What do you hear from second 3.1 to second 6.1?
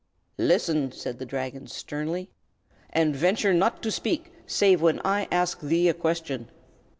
venture not to speak save when I ask thee a